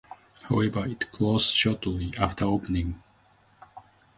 [0.45, 3.03] However, it closed shortly after opening.